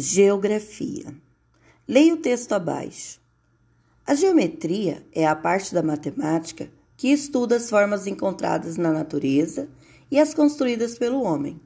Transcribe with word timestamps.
Geografia. 0.00 1.12
Leia 1.88 2.14
o 2.14 2.18
texto 2.18 2.52
abaixo. 2.52 3.20
A 4.06 4.14
geometria 4.14 5.04
é 5.12 5.26
a 5.26 5.34
parte 5.34 5.74
da 5.74 5.82
matemática 5.82 6.70
que 6.96 7.08
estuda 7.08 7.56
as 7.56 7.68
formas 7.68 8.06
encontradas 8.06 8.76
na 8.76 8.92
natureza 8.92 9.68
e 10.08 10.20
as 10.20 10.32
construídas 10.32 10.96
pelo 10.96 11.24
homem. 11.24 11.60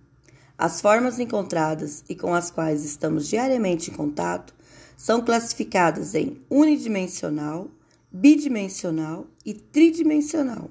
As 0.57 0.81
formas 0.81 1.19
encontradas 1.19 2.03
e 2.09 2.15
com 2.15 2.33
as 2.33 2.51
quais 2.51 2.87
estamos 2.87 3.29
diariamente 3.29 3.91
em 3.91 3.95
contato 3.95 4.55
são 4.97 5.21
classificadas 5.21 6.15
em 6.15 6.41
unidimensional, 6.49 7.69
bidimensional 8.11 9.27
e 9.45 9.53
tridimensional. 9.53 10.71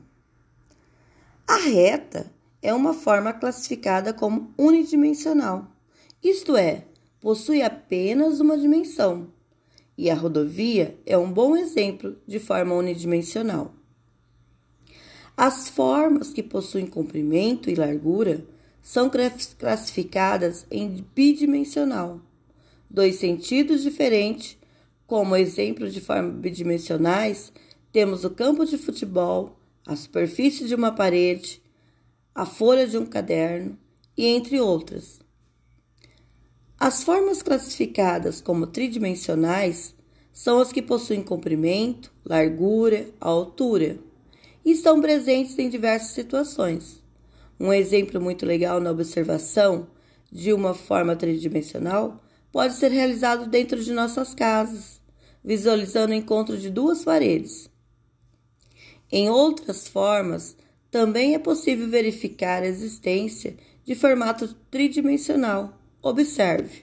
A 1.47 1.57
reta 1.57 2.25
é 2.59 2.73
uma 2.73 2.95
forma 2.95 3.31
classificada 3.31 4.11
como 4.11 4.51
unidimensional, 4.57 5.67
isto 6.23 6.55
é, 6.55 6.85
possui 7.21 7.61
apenas 7.61 8.39
uma 8.39 8.57
dimensão, 8.57 9.27
e 9.95 10.09
a 10.09 10.15
rodovia 10.15 10.97
é 11.05 11.15
um 11.15 11.31
bom 11.31 11.55
exemplo 11.55 12.17
de 12.27 12.39
forma 12.39 12.73
unidimensional. 12.73 13.73
As 15.37 15.69
formas 15.69 16.33
que 16.33 16.41
possuem 16.43 16.87
comprimento 16.87 17.69
e 17.69 17.75
largura 17.75 18.43
são 18.81 19.09
classificadas 19.59 20.65
em 20.71 21.05
bidimensional, 21.15 22.19
dois 22.89 23.17
sentidos 23.17 23.83
diferentes, 23.83 24.57
como 25.05 25.35
exemplo 25.35 25.89
de 25.89 26.01
formas 26.01 26.35
bidimensionais, 26.35 27.53
temos 27.91 28.23
o 28.23 28.29
campo 28.29 28.65
de 28.65 28.77
futebol, 28.77 29.59
a 29.85 29.95
superfície 29.95 30.67
de 30.67 30.73
uma 30.73 30.91
parede, 30.91 31.61
a 32.33 32.45
folha 32.45 32.87
de 32.87 32.97
um 32.97 33.05
caderno 33.05 33.77
e 34.17 34.25
entre 34.25 34.59
outras. 34.59 35.19
As 36.83 37.03
formas 37.03 37.43
classificadas 37.43 38.41
como 38.41 38.65
tridimensionais 38.65 39.93
são 40.33 40.57
as 40.57 40.71
que 40.71 40.81
possuem 40.81 41.21
comprimento, 41.21 42.11
largura, 42.25 43.07
altura 43.19 43.99
e 44.65 44.71
estão 44.71 44.99
presentes 44.99 45.59
em 45.59 45.69
diversas 45.69 46.09
situações. 46.13 46.99
Um 47.59 47.71
exemplo 47.71 48.19
muito 48.19 48.47
legal 48.47 48.79
na 48.79 48.89
observação 48.89 49.89
de 50.31 50.51
uma 50.51 50.73
forma 50.73 51.15
tridimensional 51.15 52.19
pode 52.51 52.73
ser 52.73 52.89
realizado 52.89 53.47
dentro 53.47 53.83
de 53.83 53.93
nossas 53.93 54.33
casas, 54.33 54.99
visualizando 55.43 56.13
o 56.13 56.15
encontro 56.15 56.57
de 56.57 56.71
duas 56.71 57.03
paredes. 57.03 57.69
Em 59.11 59.29
outras 59.29 59.87
formas, 59.87 60.57
também 60.89 61.35
é 61.35 61.39
possível 61.39 61.87
verificar 61.87 62.63
a 62.63 62.67
existência 62.67 63.55
de 63.85 63.93
formato 63.93 64.47
tridimensional 64.71 65.79
Observe. 66.03 66.81